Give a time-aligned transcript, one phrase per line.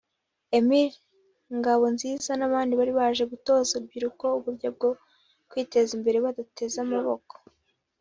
[0.57, 0.97] Emile
[1.57, 4.89] Ngabonziza n’abandi bari baje gutoza urubyiruko uburyo bwo
[5.49, 7.33] kwiteza imbere badateze amaboko